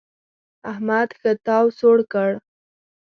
احمد 0.71 1.09
ښه 1.19 1.31
تاو 1.45 1.65
سوړ 1.79 1.97
کړ. 2.13 2.29